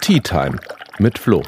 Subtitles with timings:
[0.00, 0.58] Tea Time
[0.98, 1.42] mit Flo.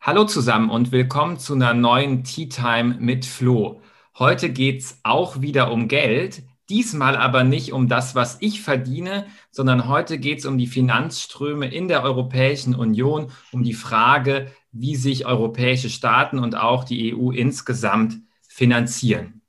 [0.00, 3.80] Hallo zusammen und willkommen zu einer neuen Tea Time mit Flo.
[4.18, 9.26] Heute geht es auch wieder um Geld, diesmal aber nicht um das, was ich verdiene,
[9.50, 14.96] sondern heute geht es um die Finanzströme in der Europäischen Union, um die Frage, wie
[14.96, 19.39] sich europäische Staaten und auch die EU insgesamt finanzieren.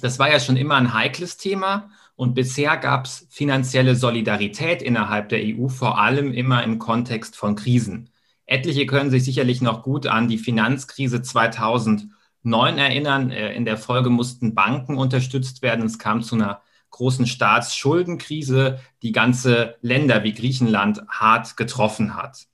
[0.00, 5.28] Das war ja schon immer ein heikles Thema und bisher gab es finanzielle Solidarität innerhalb
[5.28, 8.10] der EU, vor allem immer im Kontext von Krisen.
[8.44, 13.30] Etliche können sich sicherlich noch gut an die Finanzkrise 2009 erinnern.
[13.30, 15.84] Äh, in der Folge mussten Banken unterstützt werden.
[15.84, 22.46] Es kam zu einer großen Staatsschuldenkrise, die ganze Länder wie Griechenland hart getroffen hat.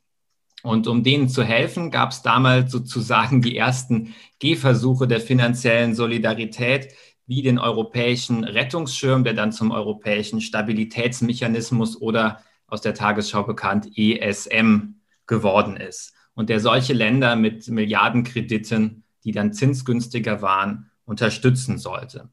[0.63, 6.89] Und um denen zu helfen, gab es damals sozusagen die ersten Gehversuche der finanziellen Solidarität,
[7.27, 14.97] wie den europäischen Rettungsschirm, der dann zum europäischen Stabilitätsmechanismus oder aus der Tagesschau bekannt ESM
[15.27, 22.29] geworden ist und der solche Länder mit Milliardenkrediten, die dann zinsgünstiger waren, unterstützen sollte.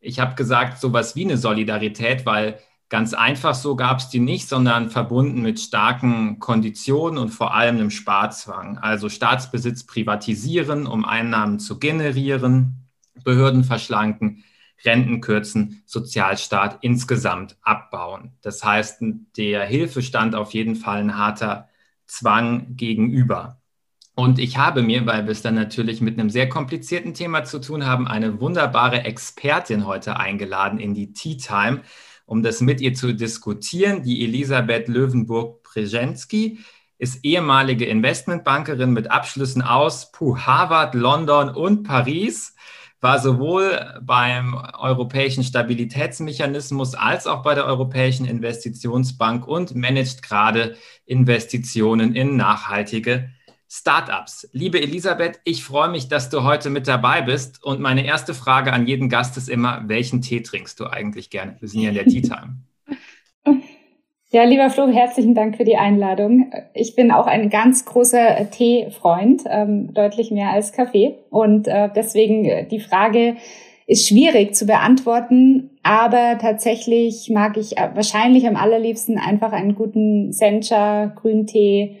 [0.00, 4.48] Ich habe gesagt, sowas wie eine Solidarität, weil ganz einfach so gab es die nicht,
[4.48, 8.78] sondern verbunden mit starken Konditionen und vor allem einem Sparzwang.
[8.78, 12.87] Also Staatsbesitz privatisieren, um Einnahmen zu generieren,
[13.24, 14.44] Behörden verschlanken,
[14.84, 18.32] Renten kürzen, Sozialstaat insgesamt abbauen.
[18.42, 19.02] Das heißt,
[19.36, 21.68] der Hilfe stand auf jeden Fall ein harter
[22.06, 23.60] Zwang gegenüber.
[24.14, 27.60] Und ich habe mir, weil wir es dann natürlich mit einem sehr komplizierten Thema zu
[27.60, 31.82] tun haben, eine wunderbare Expertin heute eingeladen in die Tea Time,
[32.26, 34.02] um das mit ihr zu diskutieren.
[34.02, 36.58] Die Elisabeth Löwenburg-Przenzki
[36.98, 42.56] ist ehemalige Investmentbankerin mit Abschlüssen aus puh, Harvard, London und Paris
[43.00, 52.14] war sowohl beim Europäischen Stabilitätsmechanismus als auch bei der Europäischen Investitionsbank und managt gerade Investitionen
[52.14, 53.30] in nachhaltige
[53.70, 54.48] Startups.
[54.52, 57.62] Liebe Elisabeth, ich freue mich, dass du heute mit dabei bist.
[57.62, 61.56] Und meine erste Frage an jeden Gast ist immer, welchen Tee trinkst du eigentlich gerne?
[61.60, 62.62] Wir sind hier in der Tea Time.
[64.30, 66.52] Ja, lieber Flo, herzlichen Dank für die Einladung.
[66.74, 71.14] Ich bin auch ein ganz großer Teefreund, ähm, deutlich mehr als Kaffee.
[71.30, 73.36] Und äh, deswegen äh, die Frage
[73.86, 80.30] ist schwierig zu beantworten, aber tatsächlich mag ich äh, wahrscheinlich am allerliebsten einfach einen guten
[80.30, 81.96] Sencha Grüntee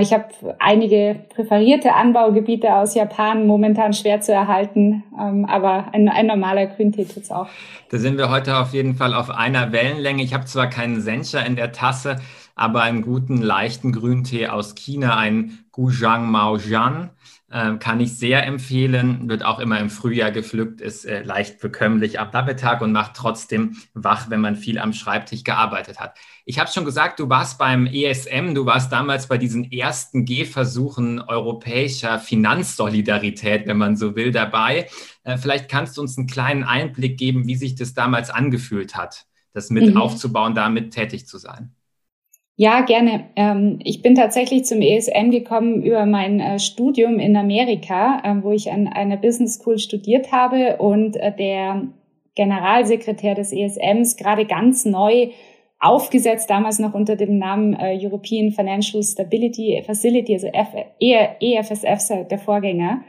[0.00, 6.26] ich habe einige präferierte Anbaugebiete aus Japan momentan schwer zu erhalten, ähm, aber ein, ein
[6.26, 7.48] normaler Grüntee tut's auch.
[7.90, 10.22] Da sind wir heute auf jeden Fall auf einer Wellenlänge.
[10.22, 12.16] Ich habe zwar keinen Sencha in der Tasse,
[12.54, 17.10] aber einen guten, leichten Grüntee aus China, einen Guzhang Maojian.
[17.54, 22.18] Äh, kann ich sehr empfehlen, wird auch immer im Frühjahr gepflückt, ist äh, leicht bekömmlich
[22.18, 26.16] am Nachmittag und macht trotzdem wach, wenn man viel am Schreibtisch gearbeitet hat.
[26.44, 31.20] Ich habe schon gesagt, du warst beim ESM, du warst damals bei diesen ersten Gehversuchen
[31.20, 34.88] europäischer Finanzsolidarität, wenn man so will, dabei.
[35.22, 39.26] Äh, vielleicht kannst du uns einen kleinen Einblick geben, wie sich das damals angefühlt hat,
[39.52, 39.96] das mit mhm.
[39.96, 41.72] aufzubauen, damit tätig zu sein.
[42.56, 43.24] Ja, gerne.
[43.34, 48.52] Ähm, ich bin tatsächlich zum ESM gekommen über mein äh, Studium in Amerika, äh, wo
[48.52, 51.88] ich an einer Business School studiert habe und äh, der
[52.36, 55.30] Generalsekretär des ESMs gerade ganz neu
[55.80, 60.48] aufgesetzt, damals noch unter dem Namen äh, European Financial Stability Facility, also
[61.00, 63.02] EFSF, der Vorgänger,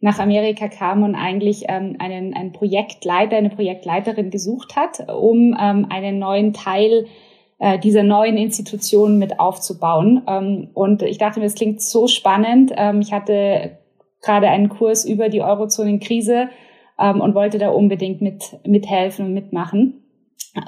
[0.00, 5.86] nach Amerika kam und eigentlich ähm, einen, einen Projektleiter, eine Projektleiterin gesucht hat, um ähm,
[5.90, 7.06] einen neuen Teil
[7.58, 10.22] äh, dieser neuen Institutionen mit aufzubauen.
[10.28, 12.72] Ähm, und ich dachte mir, es klingt so spannend.
[12.76, 13.78] Ähm, ich hatte
[14.22, 16.48] gerade einen Kurs über die Eurozonenkrise
[16.98, 20.02] ähm, und wollte da unbedingt mit mithelfen und mitmachen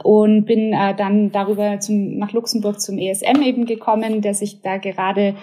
[0.02, 4.76] und bin äh, dann darüber zum, nach Luxemburg zum ESM eben gekommen, der sich da
[4.76, 5.34] gerade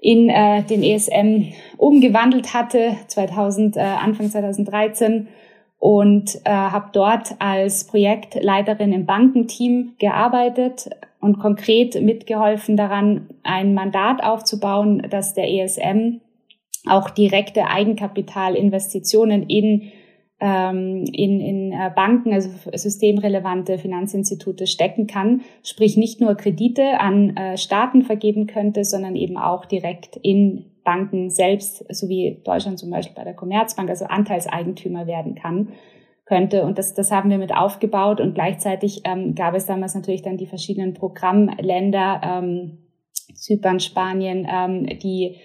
[0.00, 5.28] in äh, den ESM umgewandelt hatte, 2000, äh, Anfang 2013
[5.80, 10.90] und äh, habe dort als Projektleiterin im Bankenteam gearbeitet
[11.20, 16.20] und konkret mitgeholfen daran, ein Mandat aufzubauen, dass der ESM
[16.86, 19.90] auch direkte Eigenkapitalinvestitionen in
[20.40, 27.36] ähm, in, in äh, Banken, also systemrelevante Finanzinstitute stecken kann, sprich nicht nur Kredite an
[27.36, 32.90] äh, Staaten vergeben könnte, sondern eben auch direkt in Banken selbst, so wie Deutschland zum
[32.90, 35.72] Beispiel bei der Commerzbank, also Anteilseigentümer werden kann
[36.24, 36.64] könnte.
[36.64, 38.20] Und das, das haben wir mit aufgebaut.
[38.20, 42.78] Und gleichzeitig ähm, gab es damals natürlich dann die verschiedenen Programmländer, ähm,
[43.34, 45.36] Zypern, Spanien, ähm, die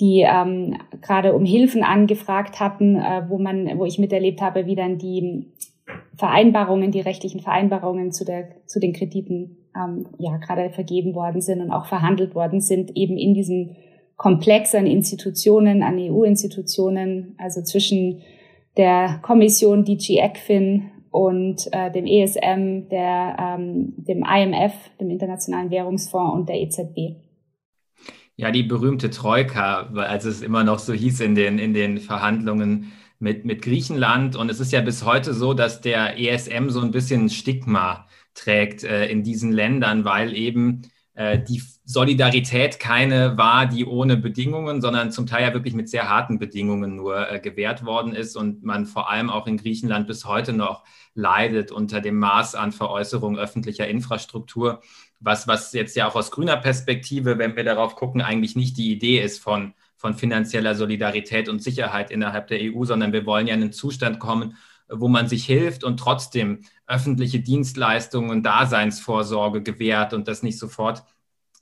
[0.00, 4.74] die ähm, gerade um Hilfen angefragt hatten, äh, wo man, wo ich miterlebt habe, wie
[4.74, 5.52] dann die
[6.16, 11.60] Vereinbarungen, die rechtlichen Vereinbarungen zu, der, zu den Krediten ähm, ja gerade vergeben worden sind
[11.60, 13.76] und auch verhandelt worden sind, eben in diesem
[14.20, 18.20] Komplex an Institutionen, an EU-Institutionen, also zwischen
[18.76, 26.34] der Kommission DG ECFIN und äh, dem ESM, der, ähm, dem IMF, dem Internationalen Währungsfonds
[26.34, 27.16] und der EZB.
[28.36, 32.92] Ja, die berühmte Troika, als es immer noch so hieß in den, in den Verhandlungen
[33.20, 34.36] mit, mit Griechenland.
[34.36, 38.84] Und es ist ja bis heute so, dass der ESM so ein bisschen Stigma trägt
[38.84, 40.82] äh, in diesen Ländern, weil eben
[41.20, 46.38] die Solidarität keine war, die ohne Bedingungen, sondern zum Teil ja wirklich mit sehr harten
[46.38, 50.52] Bedingungen nur äh, gewährt worden ist und man vor allem auch in Griechenland bis heute
[50.52, 50.84] noch
[51.14, 54.80] leidet unter dem Maß an Veräußerung öffentlicher Infrastruktur,
[55.18, 58.92] was, was jetzt ja auch aus grüner Perspektive, wenn wir darauf gucken, eigentlich nicht die
[58.92, 63.54] Idee ist von, von finanzieller Solidarität und Sicherheit innerhalb der EU, sondern wir wollen ja
[63.54, 64.56] in einen Zustand kommen,
[64.92, 71.04] wo man sich hilft und trotzdem öffentliche Dienstleistungen und Daseinsvorsorge gewährt und das nicht sofort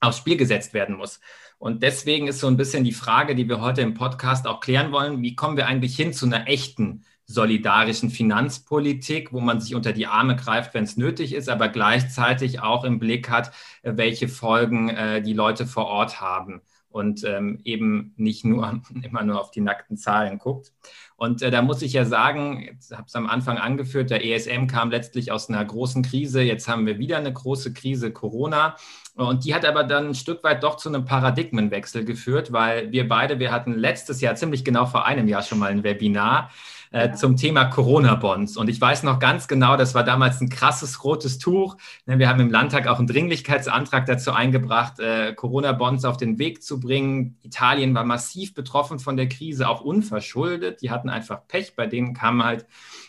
[0.01, 1.21] aufs Spiel gesetzt werden muss.
[1.59, 4.93] Und deswegen ist so ein bisschen die Frage, die wir heute im Podcast auch klären
[4.93, 9.93] wollen, wie kommen wir eigentlich hin zu einer echten solidarischen Finanzpolitik, wo man sich unter
[9.93, 13.53] die Arme greift, wenn es nötig ist, aber gleichzeitig auch im Blick hat,
[13.83, 19.23] äh, welche Folgen äh, die Leute vor Ort haben und ähm, eben nicht nur immer
[19.25, 20.73] nur auf die nackten Zahlen guckt.
[21.17, 24.67] Und äh, da muss ich ja sagen, ich habe es am Anfang angeführt, der ESM
[24.67, 26.41] kam letztlich aus einer großen Krise.
[26.41, 28.77] Jetzt haben wir wieder eine große Krise, Corona.
[29.17, 33.09] Und die hat aber dann ein Stück weit doch zu einem Paradigmenwechsel geführt, weil wir
[33.09, 36.51] beide, wir hatten letztes Jahr, ziemlich genau vor einem Jahr schon mal ein Webinar
[36.91, 38.57] äh, zum Thema Corona-Bonds.
[38.57, 41.77] Und ich weiß noch ganz genau, das war damals ein krasses rotes Tuch.
[42.07, 46.63] Ne, wir haben im Landtag auch einen Dringlichkeitsantrag dazu eingebracht, äh, Corona-Bonds auf den Weg
[46.63, 47.39] zu bringen.
[47.43, 50.83] Italien war massiv betroffen von der Krise, auch unverschuldet.
[50.83, 52.67] Die hatten einfach Pech, bei denen kamen halt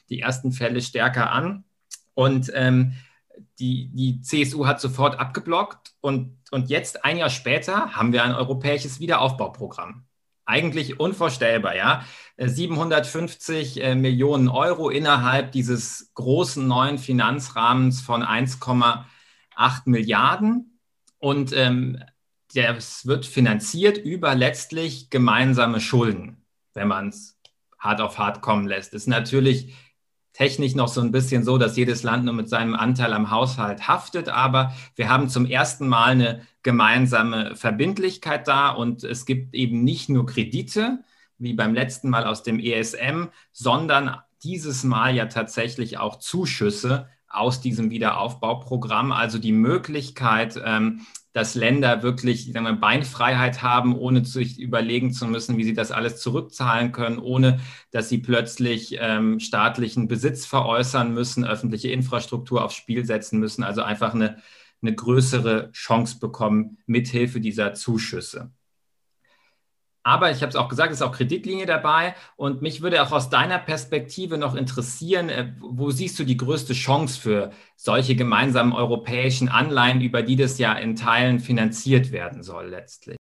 [0.09, 1.63] die ersten Fälle stärker an.
[2.13, 2.93] Und ähm,
[3.59, 8.33] die, die CSU hat sofort abgeblockt und, und jetzt, ein Jahr später, haben wir ein
[8.33, 10.05] europäisches Wiederaufbauprogramm.
[10.49, 12.03] Eigentlich unvorstellbar, ja.
[12.37, 20.79] 750 äh, Millionen Euro innerhalb dieses großen neuen Finanzrahmens von 1,8 Milliarden.
[21.19, 22.01] Und ähm,
[22.55, 26.43] das wird finanziert über letztlich gemeinsame Schulden,
[26.73, 27.37] wenn man es
[27.77, 28.95] hart auf hart kommen lässt.
[28.95, 29.75] Ist natürlich
[30.33, 33.87] technisch noch so ein bisschen so, dass jedes Land nur mit seinem Anteil am Haushalt
[33.87, 39.83] haftet, aber wir haben zum ersten Mal eine gemeinsame Verbindlichkeit da und es gibt eben
[39.83, 40.99] nicht nur Kredite,
[41.37, 47.61] wie beim letzten Mal aus dem ESM, sondern dieses Mal ja tatsächlich auch Zuschüsse aus
[47.61, 55.11] diesem Wiederaufbauprogramm, also die Möglichkeit, ähm, dass Länder wirklich wir, Beinfreiheit haben, ohne sich überlegen
[55.13, 57.59] zu müssen, wie sie das alles zurückzahlen können, ohne
[57.91, 63.83] dass sie plötzlich ähm, staatlichen Besitz veräußern müssen, öffentliche Infrastruktur aufs Spiel setzen müssen, also
[63.83, 64.37] einfach eine,
[64.81, 68.51] eine größere Chance bekommen mithilfe dieser Zuschüsse.
[70.09, 72.15] Aber ich habe es auch gesagt, es ist auch Kreditlinie dabei.
[72.35, 76.73] Und mich würde auch aus deiner Perspektive noch interessieren, äh, wo siehst du die größte
[76.73, 82.69] Chance für solche gemeinsamen europäischen Anleihen, über die das ja in Teilen finanziert werden soll
[82.69, 83.17] letztlich?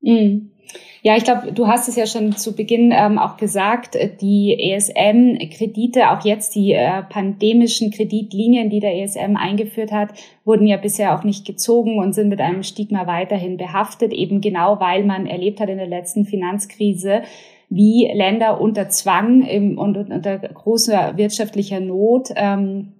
[0.00, 0.53] Mhm.
[1.02, 4.58] Ja, ich glaube, du hast es ja schon zu Beginn ähm, auch gesagt, äh, die
[4.72, 10.14] ESM-Kredite, auch jetzt die äh, pandemischen Kreditlinien, die der ESM eingeführt hat,
[10.46, 14.80] wurden ja bisher auch nicht gezogen und sind mit einem Stigma weiterhin behaftet, eben genau
[14.80, 17.22] weil man erlebt hat in der letzten Finanzkrise,
[17.68, 22.94] wie Länder unter Zwang im, und unter großer wirtschaftlicher Not ähm,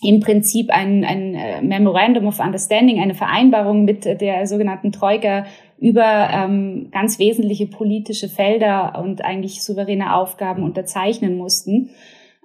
[0.00, 5.44] im Prinzip ein, ein äh, Memorandum of Understanding, eine Vereinbarung mit der sogenannten Troika
[5.80, 11.90] über ähm, ganz wesentliche politische Felder und eigentlich souveräne Aufgaben unterzeichnen mussten.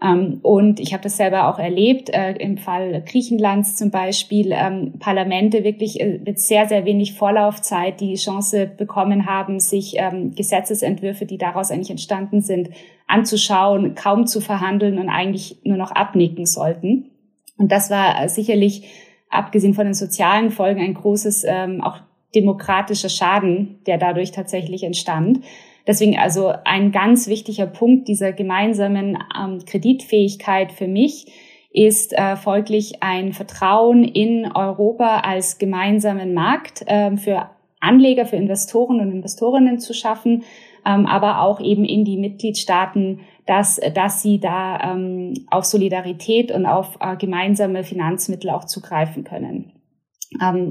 [0.04, 4.94] Ähm, und ich habe das selber auch erlebt, äh, im Fall Griechenlands zum Beispiel, ähm,
[5.00, 11.26] Parlamente wirklich äh, mit sehr, sehr wenig Vorlaufzeit die Chance bekommen haben, sich ähm, Gesetzesentwürfe,
[11.26, 12.70] die daraus eigentlich entstanden sind,
[13.08, 17.12] anzuschauen, kaum zu verhandeln und eigentlich nur noch abnicken sollten.
[17.58, 18.90] Und das war sicherlich,
[19.30, 22.00] abgesehen von den sozialen Folgen, ein großes ähm, auch
[22.36, 25.42] demokratischer Schaden, der dadurch tatsächlich entstand.
[25.86, 31.28] Deswegen also ein ganz wichtiger Punkt dieser gemeinsamen ähm, Kreditfähigkeit für mich
[31.74, 37.50] ist äh, folglich ein Vertrauen in Europa als gemeinsamen Markt äh, für
[37.80, 40.44] Anleger, für Investoren und Investorinnen zu schaffen,
[40.86, 46.66] ähm, aber auch eben in die Mitgliedstaaten, dass, dass sie da ähm, auf Solidarität und
[46.66, 49.74] auf äh, gemeinsame Finanzmittel auch zugreifen können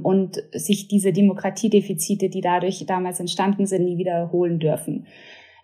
[0.02, 5.07] und sich diese Demokratiedefizite, die dadurch damals entstanden sind, nie wiederholen dürfen.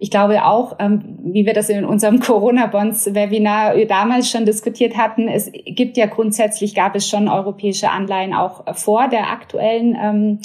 [0.01, 5.51] Ich glaube auch, ähm, wie wir das in unserem Corona-Bonds-Webinar damals schon diskutiert hatten, es
[5.53, 10.39] gibt ja grundsätzlich, gab es schon europäische Anleihen auch vor der aktuellen ähm,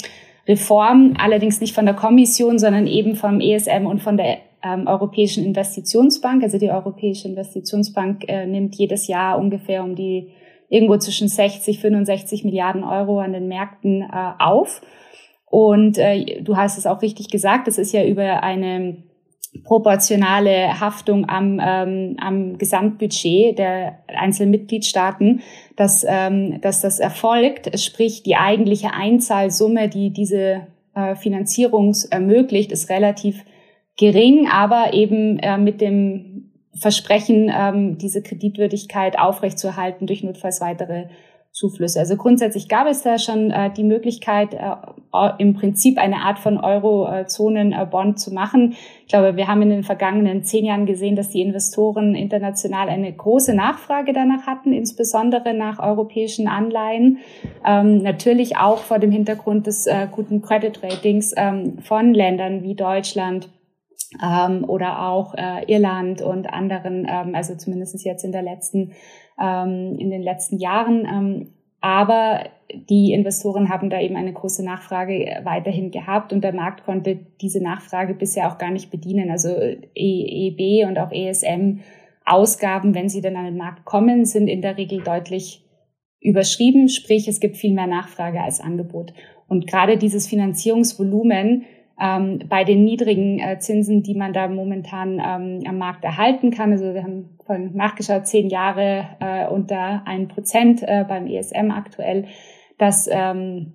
[0.46, 5.44] Reform, allerdings nicht von der Kommission, sondern eben vom ESM und von der ähm, Europäischen
[5.44, 6.42] Investitionsbank.
[6.42, 10.32] Also die Europäische Investitionsbank äh, nimmt jedes Jahr ungefähr um die
[10.74, 14.82] irgendwo zwischen 60, 65 Milliarden Euro an den Märkten äh, auf.
[15.46, 18.96] Und äh, du hast es auch richtig gesagt, es ist ja über eine
[19.62, 25.42] proportionale Haftung am, ähm, am Gesamtbudget der einzelnen Mitgliedstaaten,
[25.76, 30.66] dass, ähm, dass das erfolgt, sprich die eigentliche Einzahlsumme, die diese
[30.96, 33.44] äh, Finanzierung ermöglicht, ist relativ
[33.96, 36.43] gering, aber eben äh, mit dem
[36.76, 41.06] Versprechen, ähm, diese Kreditwürdigkeit aufrechtzuerhalten durch notfalls weitere
[41.54, 42.00] Zuflüsse.
[42.00, 44.74] Also grundsätzlich gab es da schon äh, die Möglichkeit, äh,
[45.38, 48.74] im Prinzip eine Art von Eurozonen-Bond zu machen.
[49.02, 53.12] Ich glaube, wir haben in den vergangenen zehn Jahren gesehen, dass die Investoren international eine
[53.12, 57.18] große Nachfrage danach hatten, insbesondere nach europäischen Anleihen.
[57.64, 62.74] Ähm, natürlich auch vor dem Hintergrund des äh, guten Credit Ratings ähm, von Ländern wie
[62.74, 63.48] Deutschland,
[64.22, 68.92] ähm, oder auch äh, Irland und anderen, ähm, also zumindest jetzt in der letzten,
[69.40, 71.06] ähm, in den letzten Jahren.
[71.06, 72.44] Ähm, aber
[72.88, 77.62] die Investoren haben da eben eine große Nachfrage weiterhin gehabt und der Markt konnte diese
[77.62, 79.30] Nachfrage bisher auch gar nicht bedienen.
[79.30, 79.50] Also
[79.94, 81.80] EEB und auch ESM
[82.24, 85.62] Ausgaben, wenn sie dann an den Markt kommen, sind in der Regel deutlich
[86.20, 89.12] überschrieben, sprich es gibt viel mehr Nachfrage als Angebot.
[89.46, 91.64] Und gerade dieses Finanzierungsvolumen
[92.00, 96.72] ähm, bei den niedrigen äh, Zinsen, die man da momentan ähm, am Markt erhalten kann.
[96.72, 102.26] Also wir haben vorhin nachgeschaut, zehn Jahre äh, unter ein Prozent äh, beim ESM aktuell.
[102.78, 103.74] Das ähm,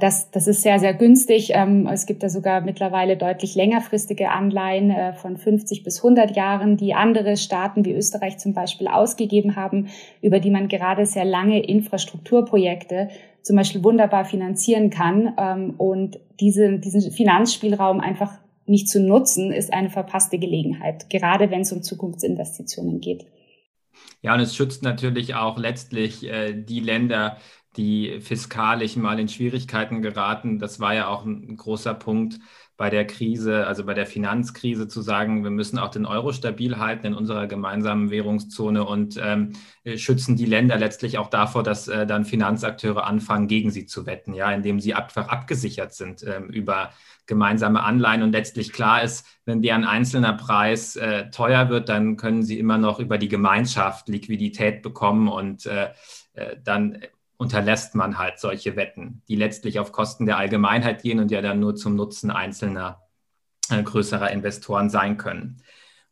[0.00, 1.52] das, das ist sehr, sehr günstig.
[1.54, 6.76] Ähm, es gibt da sogar mittlerweile deutlich längerfristige Anleihen äh, von 50 bis 100 Jahren,
[6.76, 9.88] die andere Staaten wie Österreich zum Beispiel ausgegeben haben,
[10.22, 13.10] über die man gerade sehr lange Infrastrukturprojekte
[13.42, 15.34] zum Beispiel wunderbar finanzieren kann.
[15.38, 18.32] Ähm, und diese, diesen Finanzspielraum einfach
[18.66, 23.26] nicht zu nutzen, ist eine verpasste Gelegenheit, gerade wenn es um Zukunftsinvestitionen geht.
[24.22, 27.38] Ja, und es schützt natürlich auch letztlich äh, die Länder,
[27.76, 30.58] die fiskalisch mal in Schwierigkeiten geraten.
[30.58, 32.38] Das war ja auch ein großer Punkt
[32.80, 36.78] bei der Krise, also bei der Finanzkrise zu sagen, wir müssen auch den Euro stabil
[36.78, 39.52] halten in unserer gemeinsamen Währungszone und ähm,
[39.96, 44.32] schützen die Länder letztlich auch davor, dass äh, dann Finanzakteure anfangen, gegen sie zu wetten,
[44.32, 46.94] ja, indem sie einfach abgesichert sind ähm, über
[47.26, 48.22] gemeinsame Anleihen.
[48.22, 52.78] Und letztlich klar ist, wenn deren einzelner Preis äh, teuer wird, dann können sie immer
[52.78, 55.90] noch über die Gemeinschaft Liquidität bekommen und äh,
[56.32, 57.02] äh dann
[57.40, 61.58] unterlässt man halt solche Wetten, die letztlich auf Kosten der Allgemeinheit gehen und ja dann
[61.58, 63.00] nur zum Nutzen einzelner
[63.70, 65.62] äh, größerer Investoren sein können.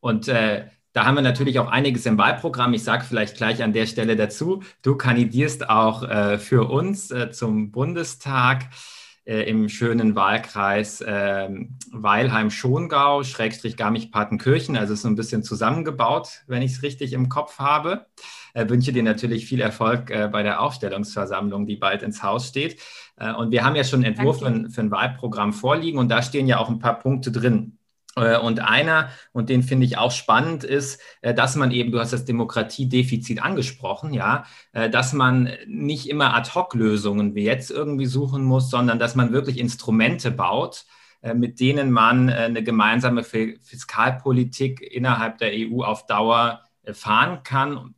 [0.01, 2.73] Und äh, da haben wir natürlich auch einiges im Wahlprogramm.
[2.73, 7.31] Ich sage vielleicht gleich an der Stelle dazu, du kandidierst auch äh, für uns äh,
[7.31, 8.65] zum Bundestag
[9.27, 14.79] äh, im schönen Wahlkreis ähm, Weilheim-Schongau, Schrägstrich Garmisch-Partenkirchen.
[14.79, 18.07] Also ist so ein bisschen zusammengebaut, wenn ich es richtig im Kopf habe
[18.67, 22.81] wünsche dir natürlich viel Erfolg äh, bei der Aufstellungsversammlung, die bald ins Haus steht.
[23.17, 26.23] Äh, und wir haben ja schon einen Entwurf für, für, ein Wahlprogramm vorliegen und da
[26.23, 27.79] stehen ja auch ein paar Punkte drin.
[28.19, 32.01] Äh, und einer, und den finde ich auch spannend, ist, äh, dass man eben, du
[32.01, 38.43] hast das Demokratiedefizit angesprochen, ja, äh, dass man nicht immer Ad-Hoc-Lösungen wie jetzt irgendwie suchen
[38.45, 40.85] muss, sondern dass man wirklich Instrumente baut,
[41.35, 46.63] mit denen man eine gemeinsame Fiskalpolitik innerhalb der EU auf Dauer
[46.93, 47.97] fahren kann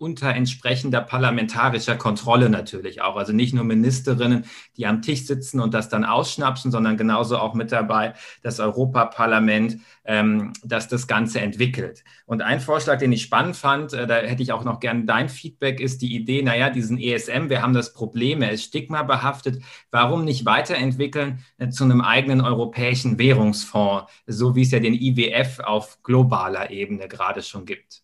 [0.00, 3.16] unter entsprechender parlamentarischer Kontrolle natürlich auch.
[3.16, 4.46] Also nicht nur Ministerinnen,
[4.78, 9.78] die am Tisch sitzen und das dann ausschnapsen, sondern genauso auch mit dabei das Europaparlament,
[10.06, 12.02] ähm, das das Ganze entwickelt.
[12.24, 15.28] Und ein Vorschlag, den ich spannend fand, äh, da hätte ich auch noch gern dein
[15.28, 20.24] Feedback, ist die Idee, naja, diesen ESM, wir haben das Problem, er ist stigmabehaftet, warum
[20.24, 26.02] nicht weiterentwickeln äh, zu einem eigenen europäischen Währungsfonds, so wie es ja den IWF auf
[26.02, 28.02] globaler Ebene gerade schon gibt?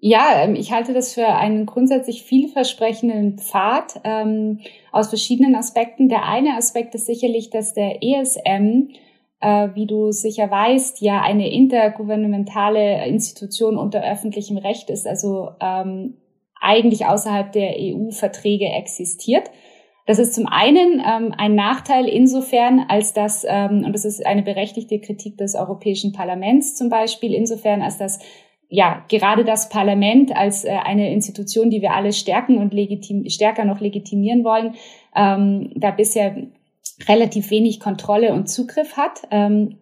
[0.00, 4.60] Ja, ähm, ich halte das für einen grundsätzlich vielversprechenden Pfad ähm,
[4.92, 6.08] aus verschiedenen Aspekten.
[6.08, 8.90] Der eine Aspekt ist sicherlich, dass der ESM,
[9.40, 16.18] äh, wie du sicher weißt, ja eine intergouvernementale Institution unter öffentlichem Recht ist, also ähm,
[16.60, 19.50] eigentlich außerhalb der EU-Verträge existiert.
[20.06, 24.42] Das ist zum einen ähm, ein Nachteil insofern, als dass, ähm, und das ist eine
[24.42, 28.20] berechtigte Kritik des Europäischen Parlaments zum Beispiel, insofern, als dass
[28.68, 33.64] ja, gerade das Parlament als äh, eine Institution, die wir alle stärken und legitim stärker
[33.64, 34.74] noch legitimieren wollen,
[35.14, 36.36] ähm, da bisher
[37.08, 39.22] relativ wenig Kontrolle und Zugriff hat.
[39.30, 39.78] Ähm,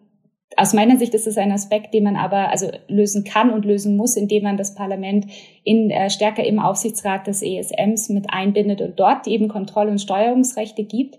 [0.57, 3.97] aus meiner Sicht ist es ein Aspekt, den man aber also lösen kann und lösen
[3.97, 5.25] muss, indem man das Parlament
[5.63, 10.83] in, äh, stärker im Aufsichtsrat des ESMs mit einbindet und dort eben Kontroll- und Steuerungsrechte
[10.83, 11.17] gibt.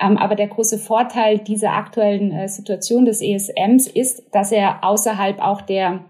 [0.00, 5.40] Ähm, aber der große Vorteil dieser aktuellen äh, Situation des ESMs ist, dass er außerhalb
[5.40, 6.04] auch der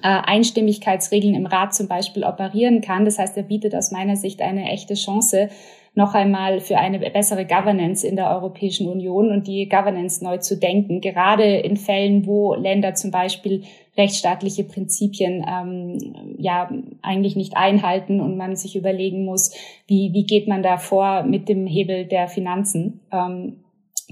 [0.00, 3.04] Einstimmigkeitsregeln im Rat zum Beispiel operieren kann.
[3.04, 5.50] Das heißt, er bietet aus meiner Sicht eine echte Chance,
[5.94, 10.56] noch einmal für eine bessere Governance in der Europäischen Union und die Governance neu zu
[10.56, 13.64] denken, gerade in Fällen, wo Länder zum Beispiel
[13.98, 16.70] rechtsstaatliche Prinzipien ähm, ja
[17.02, 19.54] eigentlich nicht einhalten und man sich überlegen muss,
[19.86, 23.00] wie, wie geht man da vor mit dem Hebel der Finanzen.
[23.12, 23.58] Ähm,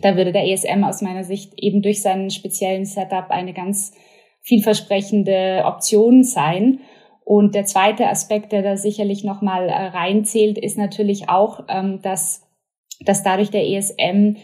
[0.03, 3.93] da würde der ESM aus meiner Sicht eben durch seinen speziellen Setup eine ganz
[4.43, 6.81] vielversprechende Option sein.
[7.25, 12.49] Und der zweite Aspekt, der da sicherlich nochmal äh, reinzählt, ist natürlich auch, ähm, dass,
[13.05, 14.37] dass dadurch der ESM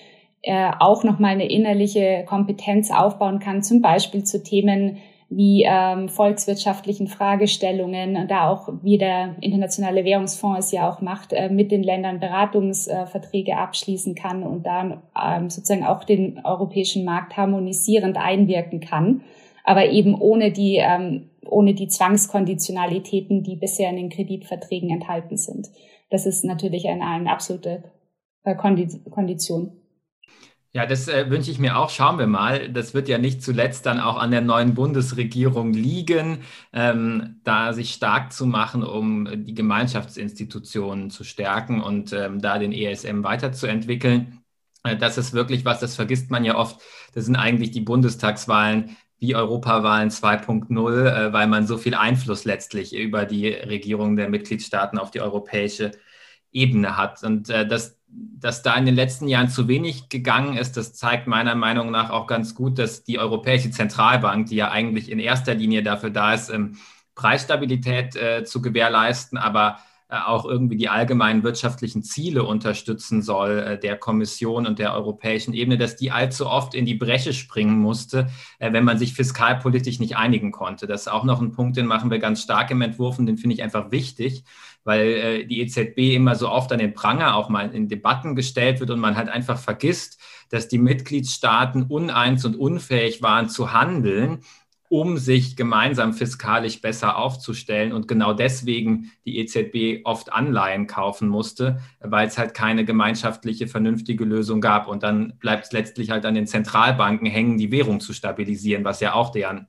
[0.43, 4.99] äh, auch nochmal eine innerliche Kompetenz aufbauen kann, zum Beispiel zu Themen
[5.29, 11.49] wie ähm, volkswirtschaftlichen Fragestellungen, da auch, wie der Internationale Währungsfonds es ja auch macht, äh,
[11.49, 18.17] mit den Ländern Beratungsverträge abschließen kann und dann ähm, sozusagen auch den europäischen Markt harmonisierend
[18.17, 19.23] einwirken kann,
[19.67, 25.69] aber eben ohne die ähm, ohne die Zwangskonditionalitäten, die bisher in den Kreditverträgen enthalten sind.
[26.11, 27.85] Das ist natürlich eine, eine absolute
[28.45, 29.73] äh, Kondition.
[30.73, 31.89] Ja, das äh, wünsche ich mir auch.
[31.89, 32.71] Schauen wir mal.
[32.71, 36.41] Das wird ja nicht zuletzt dann auch an der neuen Bundesregierung liegen,
[36.73, 42.73] ähm, da sich stark zu machen, um die Gemeinschaftsinstitutionen zu stärken und ähm, da den
[42.73, 44.43] ESM weiterzuentwickeln.
[44.85, 46.79] Äh, das ist wirklich was, das vergisst man ja oft.
[47.15, 52.95] Das sind eigentlich die Bundestagswahlen wie Europawahlen 2.0, äh, weil man so viel Einfluss letztlich
[52.95, 55.93] über die Regierung der Mitgliedstaaten auf die europäische
[56.53, 57.23] Ebene hat.
[57.23, 61.27] Und äh, dass, dass da in den letzten Jahren zu wenig gegangen ist, das zeigt
[61.27, 65.55] meiner Meinung nach auch ganz gut, dass die Europäische Zentralbank, die ja eigentlich in erster
[65.55, 66.77] Linie dafür da ist, ähm,
[67.15, 69.79] Preisstabilität äh, zu gewährleisten, aber
[70.09, 75.79] auch irgendwie die allgemeinen wirtschaftlichen Ziele unterstützen soll äh, der Kommission und der europäischen Ebene,
[75.79, 78.29] dass die allzu oft in die Bresche springen musste,
[78.61, 80.87] äh, wenn man sich fiskalpolitisch nicht einigen konnte.
[80.87, 83.37] Das ist auch noch ein Punkt, den machen wir ganz stark im Entwurf und den
[83.37, 84.45] finde ich einfach wichtig,
[84.85, 88.91] weil die EZB immer so oft an den Pranger auch mal in Debatten gestellt wird
[88.91, 94.45] und man halt einfach vergisst, dass die Mitgliedstaaten uneins und unfähig waren zu handeln
[94.89, 101.81] um sich gemeinsam fiskalisch besser aufzustellen und genau deswegen die EZB oft Anleihen kaufen musste,
[102.01, 104.89] weil es halt keine gemeinschaftliche, vernünftige Lösung gab.
[104.89, 109.01] Und dann bleibt es letztlich halt an den Zentralbanken hängen, die Währung zu stabilisieren, was
[109.01, 109.67] ja auch deren,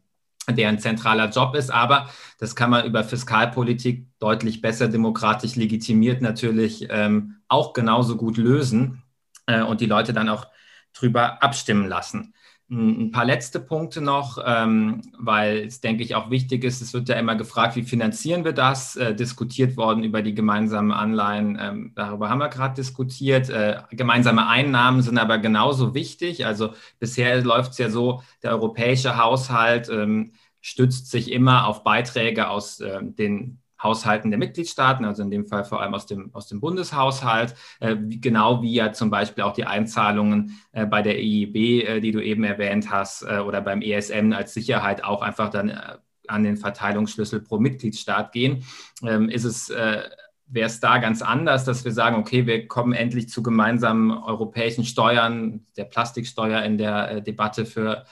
[0.50, 1.72] deren zentraler Job ist.
[1.72, 8.38] Aber das kann man über Fiskalpolitik deutlich besser demokratisch legitimiert natürlich ähm, auch genauso gut
[8.38, 9.04] lösen
[9.48, 10.48] äh, und die Leute dann auch
[10.94, 12.34] drüber abstimmen lassen.
[12.70, 16.82] Ein paar letzte Punkte noch, ähm, weil es, denke ich, auch wichtig ist.
[16.82, 18.98] Es wird ja immer gefragt, wie finanzieren wir das?
[18.98, 21.58] Äh, diskutiert worden über die gemeinsamen Anleihen.
[21.62, 23.50] Ähm, darüber haben wir gerade diskutiert.
[23.50, 26.46] Äh, gemeinsame Einnahmen sind aber genauso wichtig.
[26.46, 32.50] Also bisher läuft es ja so, der europäische Haushalt ähm, stützt sich immer auf Beiträge
[32.50, 36.60] aus den Haushalten der Mitgliedstaaten, also in dem Fall vor allem aus dem, aus dem
[36.60, 41.56] Bundeshaushalt, äh, wie, genau wie ja zum Beispiel auch die Einzahlungen äh, bei der EIB,
[41.56, 45.70] äh, die du eben erwähnt hast, äh, oder beim ESM als Sicherheit auch einfach dann
[45.70, 48.64] äh, an den Verteilungsschlüssel pro Mitgliedstaat gehen,
[49.04, 50.04] ähm, ist es äh,
[50.50, 54.86] wäre es da ganz anders, dass wir sagen, okay, wir kommen endlich zu gemeinsamen europäischen
[54.86, 58.06] Steuern, der Plastiksteuer in der Debatte für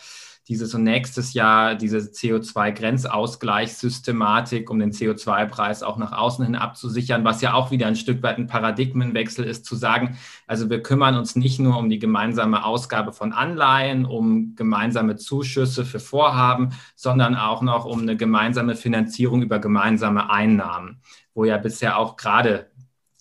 [0.48, 7.42] dieses und nächstes Jahr diese CO2-Grenzausgleichssystematik, um den CO2-Preis auch nach außen hin abzusichern, was
[7.42, 11.36] ja auch wieder ein Stück weit ein Paradigmenwechsel ist, zu sagen, also wir kümmern uns
[11.36, 17.64] nicht nur um die gemeinsame Ausgabe von Anleihen, um gemeinsame Zuschüsse für Vorhaben, sondern auch
[17.64, 21.02] noch um eine gemeinsame Finanzierung über gemeinsame Einnahmen,
[21.34, 22.70] wo ja bisher auch gerade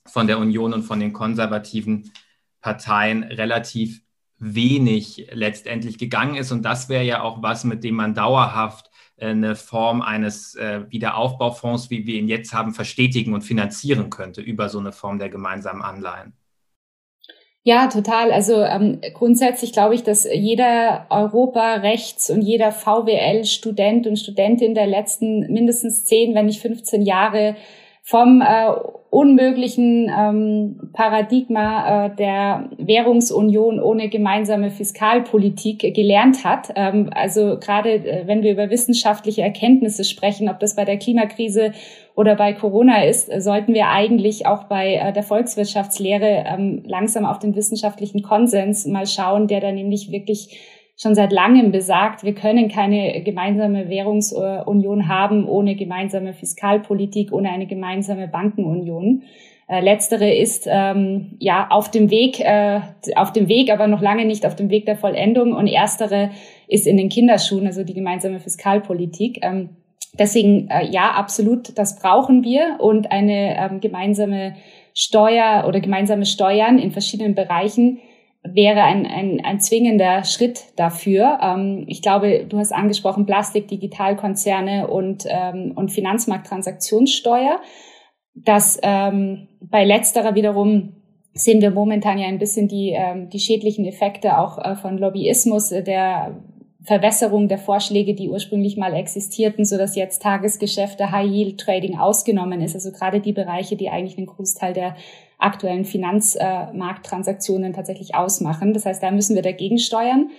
[0.07, 2.13] von der Union und von den konservativen
[2.61, 4.04] Parteien relativ
[4.39, 6.53] wenig letztendlich gegangen ist.
[6.53, 10.83] Und das wäre ja auch was, mit dem man dauerhaft äh, eine Form eines äh,
[10.89, 15.29] Wiederaufbaufonds, wie wir ihn jetzt haben, verstetigen und finanzieren könnte über so eine Form der
[15.29, 16.35] gemeinsamen Anleihen.
[17.67, 18.31] Ja, total.
[18.31, 25.51] Also ähm, grundsätzlich glaube ich, dass jeder Europarechts- und jeder VWL-Student und Studentin der letzten
[25.51, 27.57] mindestens 10, wenn nicht 15 Jahre
[28.07, 28.67] vom äh,
[29.09, 36.71] unmöglichen ähm, Paradigma äh, der Währungsunion ohne gemeinsame Fiskalpolitik gelernt hat.
[36.77, 41.73] Ähm, also gerade äh, wenn wir über wissenschaftliche Erkenntnisse sprechen, ob das bei der Klimakrise
[42.15, 47.39] oder bei Corona ist, sollten wir eigentlich auch bei äh, der Volkswirtschaftslehre ähm, langsam auf
[47.39, 50.61] den wissenschaftlichen Konsens mal schauen, der da nämlich wirklich
[50.97, 57.67] schon seit langem besagt, wir können keine gemeinsame Währungsunion haben ohne gemeinsame Fiskalpolitik, ohne eine
[57.67, 59.23] gemeinsame Bankenunion.
[59.67, 62.81] Äh, letztere ist ähm, ja auf dem Weg, äh,
[63.17, 65.53] auf dem Weg, aber noch lange nicht auf dem Weg der Vollendung.
[65.53, 66.31] Und erstere
[66.69, 69.41] ist in den Kinderschuhen, also die gemeinsame Fiskalpolitik.
[69.43, 69.71] Ähm,
[70.19, 74.55] deswegen äh, ja, absolut, das brauchen wir und eine ähm, gemeinsame
[74.93, 78.01] Steuer oder gemeinsame Steuern in verschiedenen Bereichen
[78.45, 81.39] wäre ein, ein, ein zwingender Schritt dafür.
[81.43, 87.61] Ähm, ich glaube, du hast angesprochen Plastik, Digitalkonzerne und, ähm, und Finanzmarkttransaktionssteuer.
[88.35, 90.95] Das ähm, bei letzterer wiederum
[91.33, 95.73] sehen wir momentan ja ein bisschen die, ähm, die schädlichen Effekte auch äh, von Lobbyismus,
[95.73, 96.37] äh, der
[96.85, 102.61] Verwässerung der Vorschläge, die ursprünglich mal existierten, so dass jetzt Tagesgeschäfte, High Yield Trading ausgenommen
[102.61, 102.75] ist.
[102.75, 104.95] Also gerade die Bereiche, die eigentlich einen Großteil der
[105.39, 108.75] aktuellen Finanzmarkttransaktionen tatsächlich ausmachen.
[108.75, 110.31] Das heißt, da müssen wir dagegen steuern.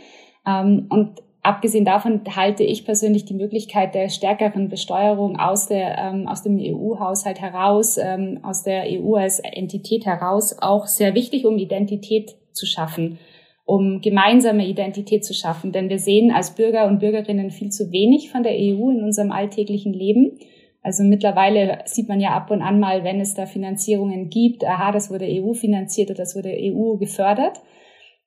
[0.45, 6.27] Ähm, und abgesehen davon halte ich persönlich die Möglichkeit der stärkeren Besteuerung aus der ähm,
[6.27, 11.57] aus dem EU-Haushalt heraus, ähm, aus der EU als Entität heraus auch sehr wichtig, um
[11.57, 13.17] Identität zu schaffen
[13.65, 15.71] um gemeinsame Identität zu schaffen.
[15.71, 19.31] Denn wir sehen als Bürger und Bürgerinnen viel zu wenig von der EU in unserem
[19.31, 20.39] alltäglichen Leben.
[20.83, 24.91] Also mittlerweile sieht man ja ab und an mal, wenn es da Finanzierungen gibt, aha,
[24.91, 27.59] das wurde EU finanziert oder das wurde EU gefördert.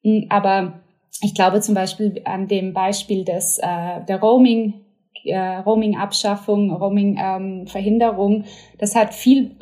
[0.03, 0.81] Hm, aber
[1.23, 4.75] ich glaube zum Beispiel an dem Beispiel des, äh, der Roaming,
[5.25, 8.45] äh, Roaming-Abschaffung, Roaming-Verhinderung, ähm,
[8.79, 9.57] das hat viel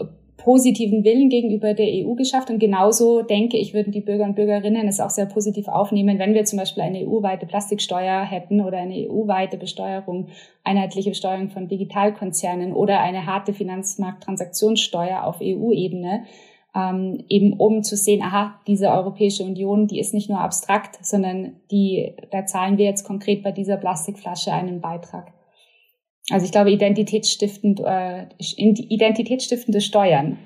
[0.47, 2.51] positiven Willen gegenüber der EU geschafft.
[2.51, 6.35] Und genauso denke ich, würden die Bürger und Bürgerinnen es auch sehr positiv aufnehmen, wenn
[6.35, 10.29] wir zum Beispiel eine EU-weite Plastiksteuer hätten oder eine EU-weite Besteuerung,
[10.63, 16.23] einheitliche Besteuerung von Digitalkonzernen oder eine harte Finanzmarkttransaktionssteuer auf EU-Ebene.
[16.77, 21.57] Ähm, eben um zu sehen, aha, diese Europäische Union, die ist nicht nur abstrakt, sondern
[21.73, 25.33] die, da zahlen wir jetzt konkret bei dieser Plastikflasche einen Beitrag.
[26.31, 30.39] Also ich glaube, identitätsstiftend, äh, identitätsstiftende Steuern.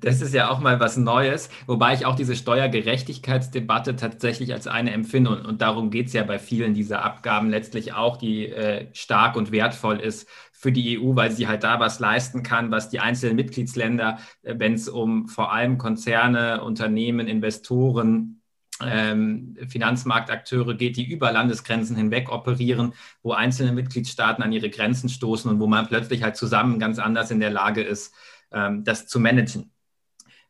[0.00, 4.90] Das ist ja auch mal was Neues, wobei ich auch diese Steuergerechtigkeitsdebatte tatsächlich als eine
[4.92, 5.30] empfinde.
[5.30, 9.36] Und, und darum geht es ja bei vielen dieser Abgaben letztlich auch, die äh, stark
[9.36, 12.98] und wertvoll ist für die EU, weil sie halt da was leisten kann, was die
[12.98, 18.35] einzelnen Mitgliedsländer, äh, wenn es um vor allem Konzerne, Unternehmen, Investoren,
[18.84, 25.50] ähm, Finanzmarktakteure geht, die über Landesgrenzen hinweg operieren, wo einzelne Mitgliedstaaten an ihre Grenzen stoßen
[25.50, 28.14] und wo man plötzlich halt zusammen ganz anders in der Lage ist,
[28.52, 29.70] ähm, das zu managen.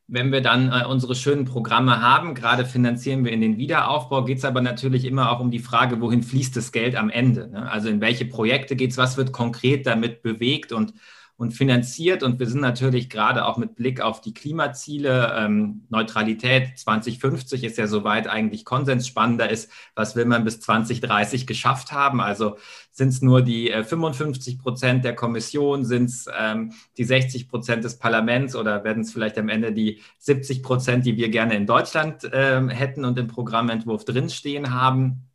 [0.09, 4.39] Wenn wir dann äh, unsere schönen Programme haben, gerade finanzieren wir in den Wiederaufbau, geht
[4.39, 7.49] es aber natürlich immer auch um die Frage, wohin fließt das Geld am Ende?
[7.49, 7.71] Ne?
[7.71, 10.95] Also in welche Projekte geht es, was wird konkret damit bewegt und
[11.37, 12.23] und finanziert.
[12.23, 17.77] Und wir sind natürlich gerade auch mit Blick auf die Klimaziele, ähm, Neutralität 2050 ist
[17.77, 19.07] ja soweit eigentlich Konsens.
[19.07, 22.21] Spannender ist, was will man bis 2030 geschafft haben?
[22.21, 22.57] Also
[22.91, 27.85] sind es nur die äh, 55 Prozent der Kommission, sind es ähm, die 60 Prozent
[27.85, 31.67] des Parlaments oder werden es vielleicht am Ende die 70 Prozent, die wir gerne in
[31.67, 35.29] Deutschland ähm, hätten und im Programmentwurf drinstehen haben?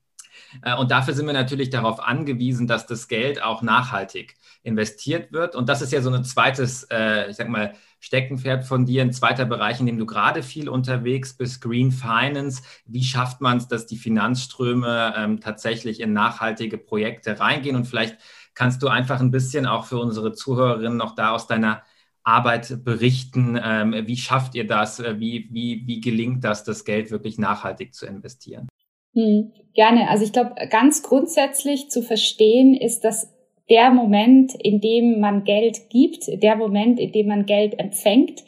[0.64, 5.56] Äh, und dafür sind wir natürlich darauf angewiesen, dass das Geld auch nachhaltig investiert wird.
[5.56, 9.14] Und das ist ja so ein zweites, äh, ich sag mal, Steckenpferd von dir, ein
[9.14, 12.64] zweiter Bereich, in dem du gerade viel unterwegs bist, Green Finance.
[12.86, 17.76] Wie schafft man es, dass die Finanzströme ähm, tatsächlich in nachhaltige Projekte reingehen?
[17.76, 18.18] Und vielleicht
[18.54, 21.84] kannst du einfach ein bisschen auch für unsere Zuhörerinnen noch da aus deiner
[22.24, 23.60] Arbeit berichten.
[23.64, 25.02] Ähm, wie schafft ihr das?
[25.02, 28.68] Wie, wie, wie gelingt das, das Geld wirklich nachhaltig zu investieren?
[29.14, 30.10] Hm, gerne.
[30.10, 33.31] Also ich glaube, ganz grundsätzlich zu verstehen ist, dass
[33.70, 38.44] der Moment, in dem man Geld gibt, der Moment, in dem man Geld empfängt,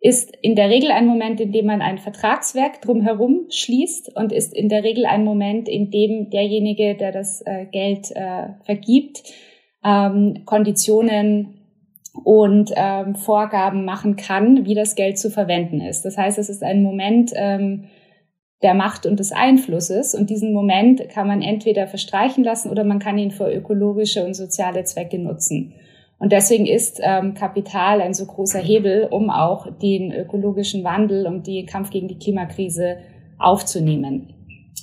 [0.00, 4.54] ist in der Regel ein Moment, in dem man ein Vertragswerk drumherum schließt und ist
[4.54, 9.22] in der Regel ein Moment, in dem derjenige, der das äh, Geld äh, vergibt,
[9.84, 11.56] ähm, Konditionen
[12.24, 16.04] und ähm, Vorgaben machen kann, wie das Geld zu verwenden ist.
[16.04, 17.84] Das heißt, es ist ein Moment, ähm,
[18.62, 20.14] der Macht und des Einflusses.
[20.14, 24.34] Und diesen Moment kann man entweder verstreichen lassen oder man kann ihn für ökologische und
[24.34, 25.74] soziale Zwecke nutzen.
[26.18, 31.46] Und deswegen ist ähm, Kapital ein so großer Hebel, um auch den ökologischen Wandel und
[31.46, 32.96] den Kampf gegen die Klimakrise
[33.38, 34.32] aufzunehmen.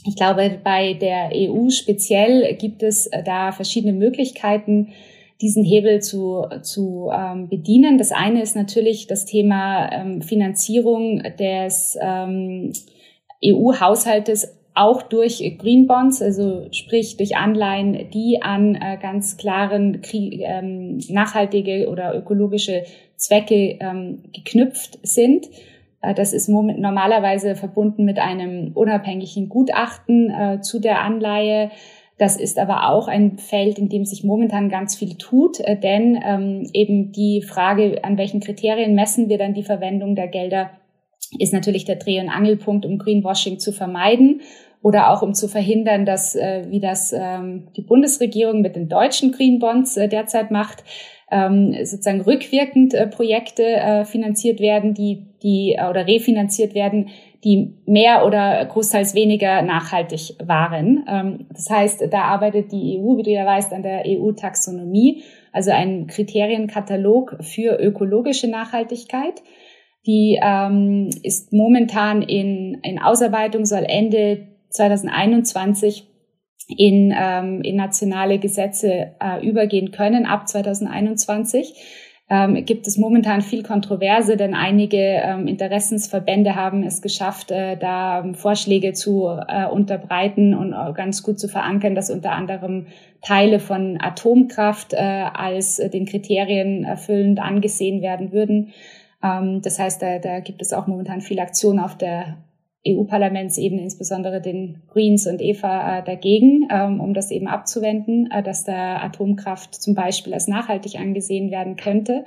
[0.05, 4.89] Ich glaube, bei der EU speziell gibt es äh, da verschiedene Möglichkeiten,
[5.41, 7.97] diesen Hebel zu, zu ähm, bedienen.
[7.97, 12.73] Das eine ist natürlich das Thema ähm, Finanzierung des ähm,
[13.45, 20.99] EU-Haushaltes auch durch Green Bonds, also sprich durch Anleihen, die an äh, ganz klaren ähm,
[21.09, 22.83] nachhaltige oder ökologische
[23.15, 25.47] Zwecke ähm, geknüpft sind.
[26.01, 31.69] Äh, das ist normalerweise verbunden mit einem unabhängigen Gutachten äh, zu der Anleihe.
[32.17, 36.19] Das ist aber auch ein Feld, in dem sich momentan ganz viel tut, äh, denn
[36.23, 40.71] ähm, eben die Frage, an welchen Kriterien messen wir dann die Verwendung der Gelder,
[41.39, 44.41] ist natürlich der Dreh- und Angelpunkt, um Greenwashing zu vermeiden
[44.81, 49.31] oder auch um zu verhindern, dass, äh, wie das ähm, die Bundesregierung mit den deutschen
[49.31, 50.83] Green Bonds äh, derzeit macht,
[51.31, 57.09] ähm, sozusagen rückwirkend äh, Projekte äh, finanziert werden, die, die äh, oder refinanziert werden,
[57.43, 61.05] die mehr oder großteils weniger nachhaltig waren.
[61.09, 65.71] Ähm, das heißt, da arbeitet die EU, wie du ja weißt, an der EU-Taxonomie, also
[65.71, 69.41] ein Kriterienkatalog für ökologische Nachhaltigkeit.
[70.05, 76.07] Die ähm, ist momentan in, in Ausarbeitung, soll Ende 2021
[76.67, 81.73] in, ähm, in nationale Gesetze äh, übergehen können ab 2021.
[82.29, 88.25] Ähm, gibt es momentan viel Kontroverse, denn einige ähm, Interessensverbände haben es geschafft, äh, da
[88.33, 92.87] Vorschläge zu äh, unterbreiten und äh, ganz gut zu verankern, dass unter anderem
[93.21, 98.73] Teile von Atomkraft äh, als den Kriterien erfüllend angesehen werden würden.
[99.23, 102.43] Ähm, das heißt, da, da gibt es auch momentan viel Aktion auf der
[102.85, 108.65] EU-Parlamentsebene, insbesondere den Greens und Eva äh, dagegen, ähm, um das eben abzuwenden, äh, dass
[108.65, 112.25] da Atomkraft zum Beispiel als nachhaltig angesehen werden könnte.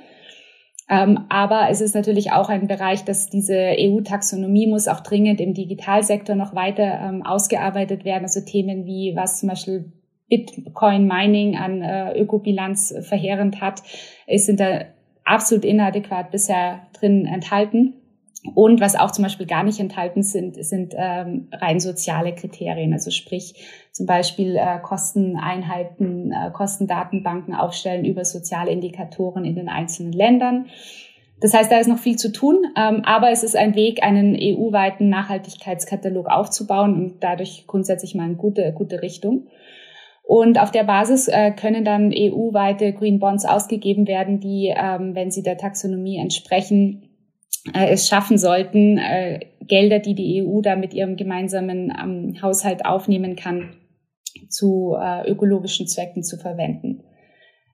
[0.89, 5.53] Ähm, aber es ist natürlich auch ein Bereich, dass diese EU-Taxonomie muss auch dringend im
[5.53, 8.23] Digitalsektor noch weiter ausgearbeitet werden.
[8.23, 9.91] Also Themen wie was zum Beispiel
[10.29, 13.83] Bitcoin-Mining an äh, Ökobilanz verheerend hat,
[14.37, 14.85] sind da
[15.27, 17.93] absolut inadäquat bisher drin enthalten.
[18.55, 22.93] Und was auch zum Beispiel gar nicht enthalten sind, sind ähm, rein soziale Kriterien.
[22.93, 23.55] Also sprich
[23.91, 30.67] zum Beispiel äh, Kosteneinheiten, äh, Kostendatenbanken aufstellen über soziale Indikatoren in den einzelnen Ländern.
[31.39, 34.35] Das heißt, da ist noch viel zu tun, ähm, aber es ist ein Weg, einen
[34.35, 39.47] EU-weiten Nachhaltigkeitskatalog aufzubauen und dadurch grundsätzlich mal eine gute, gute Richtung.
[40.27, 45.31] Und auf der Basis äh, können dann EU-weite Green Bonds ausgegeben werden, die, ähm, wenn
[45.31, 47.07] sie der Taxonomie entsprechen,
[47.73, 52.85] äh, es schaffen sollten, äh, Gelder, die die EU da mit ihrem gemeinsamen ähm, Haushalt
[52.85, 53.77] aufnehmen kann,
[54.49, 57.05] zu äh, ökologischen Zwecken zu verwenden.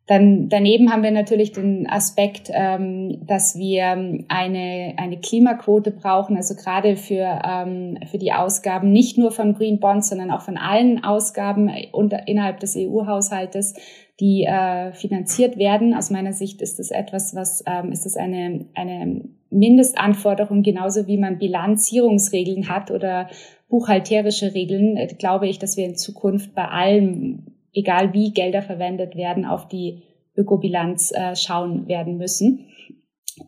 [0.06, 3.86] Dann daneben haben wir natürlich den Aspekt, ähm, dass wir
[4.28, 9.80] eine, eine Klimaquote brauchen, also gerade für, ähm, für die Ausgaben nicht nur von Green
[9.80, 13.76] Bonds, sondern auch von allen Ausgaben unter, innerhalb des EU-Haushaltes,
[14.20, 15.94] die äh, finanziert werden.
[15.94, 21.18] Aus meiner Sicht ist das etwas, was ähm, ist das eine, eine Mindestanforderung, genauso wie
[21.18, 23.30] man Bilanzierungsregeln hat oder
[23.70, 29.16] buchhalterische Regeln, äh, glaube ich, dass wir in Zukunft bei allem, egal wie Gelder verwendet
[29.16, 30.04] werden, auf die
[30.36, 32.68] Ökobilanz äh, schauen werden müssen.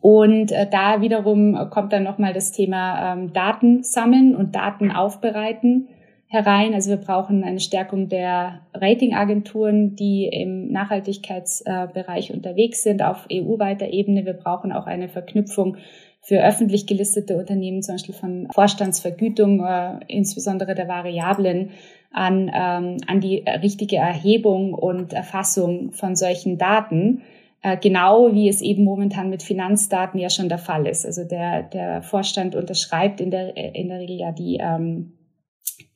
[0.00, 5.88] Und äh, da wiederum kommt dann nochmal das Thema ähm, Daten sammeln und Daten aufbereiten
[6.28, 6.74] herein.
[6.74, 14.26] Also wir brauchen eine Stärkung der Ratingagenturen, die im Nachhaltigkeitsbereich unterwegs sind auf EU-weiter Ebene.
[14.26, 15.76] Wir brauchen auch eine Verknüpfung
[16.20, 21.70] für öffentlich gelistete Unternehmen, zum Beispiel von Vorstandsvergütung, äh, insbesondere der Variablen,
[22.16, 27.22] an, ähm, an die richtige Erhebung und Erfassung von solchen Daten.
[27.62, 31.04] Äh, genau wie es eben momentan mit Finanzdaten ja schon der Fall ist.
[31.04, 35.12] Also der, der Vorstand unterschreibt in der, in der Regel ja die ähm,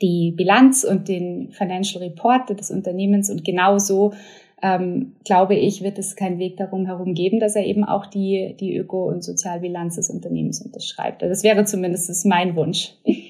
[0.03, 4.13] die Bilanz und den Financial Report des Unternehmens und genauso
[4.63, 8.57] ähm, glaube ich, wird es keinen Weg darum herum geben, dass er eben auch die,
[8.61, 11.23] die Öko- und Sozialbilanz des Unternehmens unterschreibt.
[11.23, 12.93] Also das wäre zumindest mein Wunsch.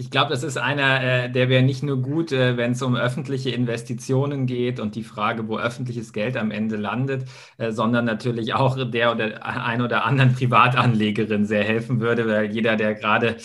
[0.00, 2.96] Ich glaube, das ist einer, äh, der wäre nicht nur gut, äh, wenn es um
[2.96, 7.26] öffentliche Investitionen geht und die Frage, wo öffentliches Geld am Ende landet,
[7.58, 12.76] äh, sondern natürlich auch der oder ein oder anderen Privatanlegerin sehr helfen würde, weil jeder,
[12.76, 13.36] der gerade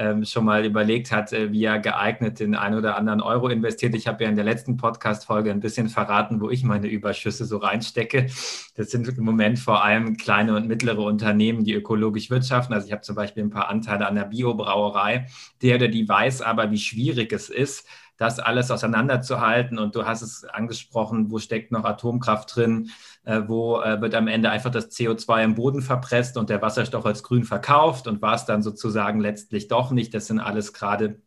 [0.00, 3.94] ähm, schon mal überlegt hat, äh, wie er geeignet den ein oder anderen Euro investiert.
[3.94, 7.58] Ich habe ja in der letzten Podcast-Folge ein bisschen verraten, wo ich meine Überschüsse so
[7.58, 8.28] reinstecke.
[8.76, 12.72] Das sind im Moment vor allem kleine und mittlere Unternehmen, die ökologisch wirtschaften.
[12.72, 15.26] Also ich habe zum Beispiel ein paar Anteile an der Biobrauerei.
[15.60, 17.86] Der oder die weiß aber, wie schwierig es ist,
[18.20, 19.78] das alles auseinanderzuhalten.
[19.78, 22.90] Und du hast es angesprochen, wo steckt noch Atomkraft drin,
[23.24, 27.06] äh, wo äh, wird am Ende einfach das CO2 im Boden verpresst und der Wasserstoff
[27.06, 30.12] als grün verkauft und war es dann sozusagen letztlich doch nicht.
[30.12, 31.18] Das sind alles gerade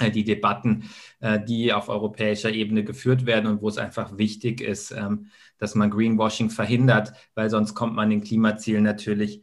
[0.00, 0.88] äh, die Debatten,
[1.20, 5.26] äh, die auf europäischer Ebene geführt werden und wo es einfach wichtig ist, ähm,
[5.58, 9.42] dass man Greenwashing verhindert, weil sonst kommt man den Klimazielen natürlich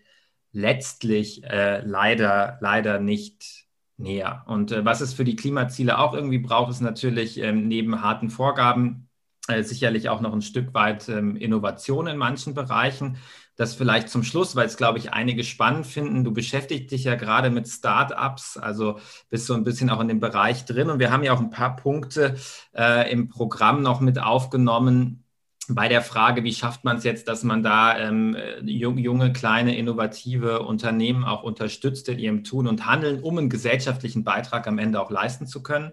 [0.54, 3.65] letztlich äh, leider, leider nicht
[3.98, 4.44] näher.
[4.48, 8.30] Und äh, was es für die Klimaziele auch irgendwie braucht, ist natürlich ähm, neben harten
[8.30, 9.10] Vorgaben
[9.48, 13.18] äh, sicherlich auch noch ein Stück weit ähm, Innovation in manchen Bereichen.
[13.58, 16.24] das vielleicht zum Schluss, weil es, glaube ich, einige spannend finden.
[16.24, 20.20] Du beschäftigst dich ja gerade mit Startups, also bist so ein bisschen auch in dem
[20.20, 20.90] Bereich drin.
[20.90, 22.36] Und wir haben ja auch ein paar Punkte
[22.76, 25.25] äh, im Programm noch mit aufgenommen,
[25.70, 30.62] bei der Frage, wie schafft man es jetzt, dass man da ähm, junge, kleine, innovative
[30.62, 35.12] Unternehmen auch unterstützt in ihrem Tun und Handeln, um einen gesellschaftlichen Beitrag am Ende auch
[35.12, 35.92] leisten zu können.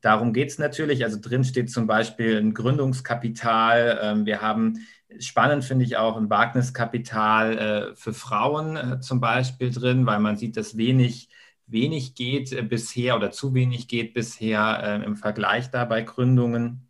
[0.00, 1.04] Darum geht es natürlich.
[1.04, 3.98] Also drin steht zum Beispiel ein Gründungskapital.
[4.02, 4.86] Ähm, wir haben
[5.18, 10.36] spannend, finde ich auch, ein Wagniskapital äh, für Frauen äh, zum Beispiel drin, weil man
[10.36, 11.28] sieht, dass wenig,
[11.66, 16.89] wenig geht äh, bisher oder zu wenig geht bisher äh, im Vergleich da bei Gründungen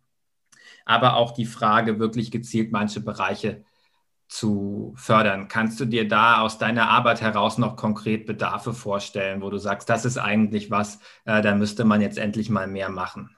[0.91, 3.63] aber auch die Frage, wirklich gezielt manche Bereiche
[4.27, 5.47] zu fördern.
[5.49, 9.89] Kannst du dir da aus deiner Arbeit heraus noch konkret Bedarfe vorstellen, wo du sagst,
[9.89, 13.35] das ist eigentlich was, äh, da müsste man jetzt endlich mal mehr machen?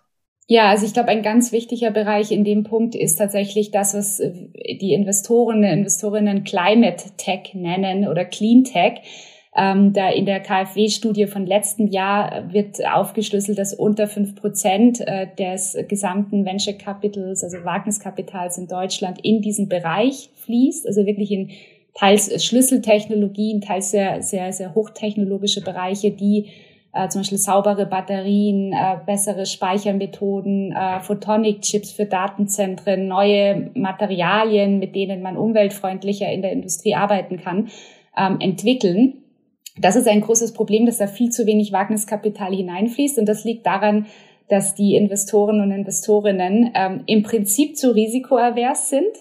[0.47, 4.17] Ja, also ich glaube, ein ganz wichtiger Bereich in dem Punkt ist tatsächlich das, was
[4.17, 9.01] die Investoren, Investorinnen Climate Tech nennen oder Clean Tech.
[9.55, 15.27] Ähm, da in der KfW-Studie von letztem Jahr wird aufgeschlüsselt, dass unter fünf Prozent äh,
[15.37, 21.51] des gesamten Venture Capitals, also Wagniskapitals in Deutschland in diesen Bereich fließt, also wirklich in
[21.93, 26.47] teils Schlüsseltechnologien, teils sehr, sehr, sehr hochtechnologische Bereiche, die
[26.93, 34.95] äh, zum Beispiel saubere Batterien, äh, bessere Speichermethoden, äh, Photonic-Chips für Datenzentren, neue Materialien, mit
[34.95, 37.69] denen man umweltfreundlicher in der Industrie arbeiten kann,
[38.17, 39.22] ähm, entwickeln.
[39.77, 43.17] Das ist ein großes Problem, dass da viel zu wenig Wagniskapital hineinfließt.
[43.17, 44.05] Und das liegt daran,
[44.49, 49.15] dass die Investoren und Investorinnen ähm, im Prinzip zu risikoavers sind,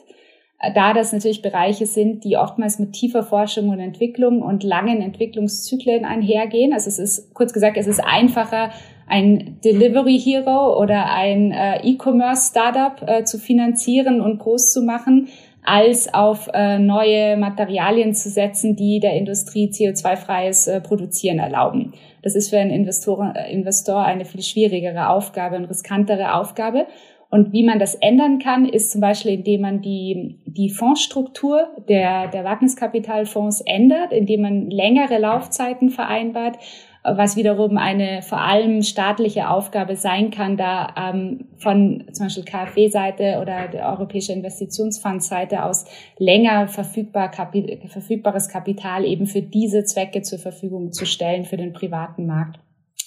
[0.61, 5.01] äh, da das natürlich Bereiche sind, die oftmals mit tiefer Forschung und Entwicklung und langen
[5.01, 6.75] Entwicklungszyklen einhergehen.
[6.75, 8.71] Also es ist, kurz gesagt, es ist einfacher,
[9.07, 15.29] ein Delivery Hero oder ein äh, E-Commerce Startup äh, zu finanzieren und groß zu machen,
[15.65, 21.95] als auf äh, neue Materialien zu setzen, die der Industrie CO2-freies äh, Produzieren erlauben.
[22.23, 26.87] Das ist für einen Investor, äh, Investor eine viel schwierigere Aufgabe und riskantere Aufgabe.
[27.31, 32.29] Und wie man das ändern kann, ist zum Beispiel, indem man die, die Fondsstruktur der,
[32.29, 36.59] der Wagniskapitalfonds ändert, indem man längere Laufzeiten vereinbart
[37.05, 43.39] was wiederum eine vor allem staatliche Aufgabe sein kann, da ähm, von zum Beispiel KfW-Seite
[43.41, 45.85] oder der Europäische Investitionsfonds-Seite aus
[46.19, 51.73] länger verfügbar Kapi verfügbares Kapital eben für diese Zwecke zur Verfügung zu stellen für den
[51.73, 52.61] privaten Markt.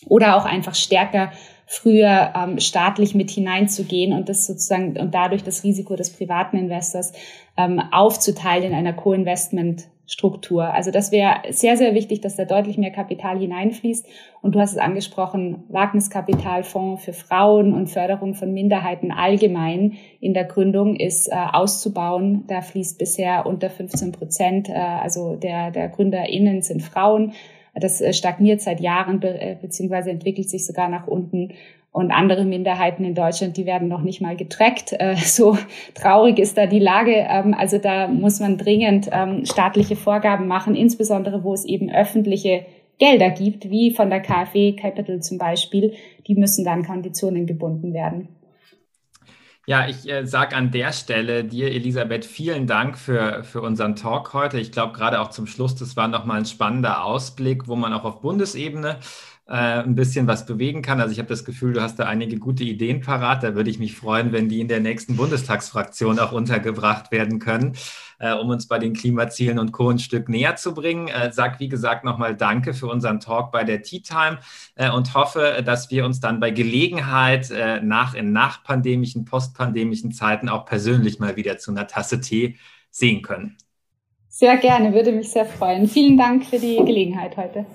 [0.07, 1.31] Oder auch einfach stärker
[1.65, 7.13] früher ähm, staatlich mit hineinzugehen und das sozusagen und dadurch das Risiko des privaten Investors
[7.57, 10.73] ähm, aufzuteilen in einer Co-Investment Struktur.
[10.73, 14.05] Also das wäre sehr, sehr wichtig, dass da deutlich mehr Kapital hineinfließt.
[14.41, 20.45] Und du hast es angesprochen, Wagniskapitalfonds für Frauen und Förderung von Minderheiten allgemein in der
[20.45, 22.43] Gründung ist äh, auszubauen.
[22.47, 27.33] Da fließt bisher unter 15 Prozent, äh, also der, der GründerInnen sind Frauen.
[27.79, 31.53] Das äh, stagniert seit Jahren äh, beziehungsweise entwickelt sich sogar nach unten
[31.95, 34.93] und andere Minderheiten in Deutschland, die werden noch nicht mal getrackt.
[34.99, 35.57] Äh, so
[35.93, 37.13] traurig ist da die Lage.
[37.13, 42.65] Ähm, also da muss man dringend ähm, staatliche Vorgaben machen, insbesondere wo es eben öffentliche
[42.97, 45.93] Gelder gibt, wie von der KfW Capital zum Beispiel.
[46.27, 48.27] Die müssen dann Konditionen gebunden werden.
[49.67, 54.33] Ja, ich äh, sage an der Stelle dir, Elisabeth, vielen Dank für, für unseren Talk
[54.33, 54.59] heute.
[54.59, 58.03] Ich glaube, gerade auch zum Schluss, das war nochmal ein spannender Ausblick, wo man auch
[58.03, 58.99] auf Bundesebene
[59.47, 60.99] äh, ein bisschen was bewegen kann.
[60.99, 63.43] Also ich habe das Gefühl, du hast da einige gute Ideen parat.
[63.43, 67.73] Da würde ich mich freuen, wenn die in der nächsten Bundestagsfraktion auch untergebracht werden können,
[68.17, 69.89] äh, um uns bei den Klimazielen und Co.
[69.89, 71.09] ein Stück näher zu bringen.
[71.09, 74.39] Äh, sag, wie gesagt, nochmal Danke für unseren Talk bei der Tea Time
[74.75, 80.49] äh, und hoffe, dass wir uns dann bei Gelegenheit äh, nach in nachpandemischen, postpandemischen Zeiten
[80.49, 82.55] auch persönlich mal wieder zu einer Tasse Tee
[82.89, 83.57] sehen können.
[84.27, 85.87] Sehr gerne, würde mich sehr freuen.
[85.87, 87.65] Vielen Dank für die Gelegenheit heute.